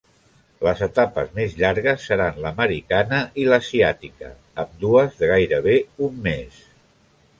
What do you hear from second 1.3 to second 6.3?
més llargues seran l'americana i l'asiàtica, ambdues de gairebé un